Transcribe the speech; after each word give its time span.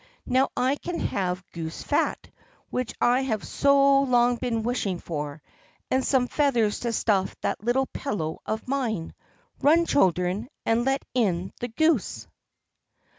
Now 0.25 0.49
I 0.57 0.77
can 0.77 0.99
have 0.99 1.43
goose 1.51 1.83
fat, 1.83 2.27
which 2.71 2.91
I 2.99 3.21
have 3.21 3.43
so 3.43 4.01
long 4.01 4.37
been 4.37 4.63
wishing 4.63 4.97
for, 4.97 5.43
and 5.91 6.03
some 6.03 6.27
feathers 6.27 6.79
to 6.79 6.91
stuff 6.91 7.35
that 7.41 7.63
little 7.63 7.85
pillow 7.85 8.39
of 8.47 8.67
mine. 8.67 9.13
Run, 9.61 9.85
children, 9.85 10.49
and 10.65 10.85
let 10.85 11.05
in 11.13 11.53
the 11.59 11.67
goose." 11.67 12.25